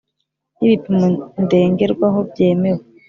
[0.55, 1.07] N ibipimo
[1.43, 2.81] ndengerwaho byemewe